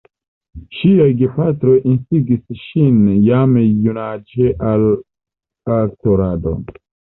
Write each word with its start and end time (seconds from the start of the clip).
Ŝiaj 0.77 1.09
gepatroj 1.19 1.75
instigis 1.91 2.63
ŝin 2.63 2.97
jam 3.27 3.55
junaĝe 3.85 4.51
al 4.73 4.89
aktorado. 5.79 6.59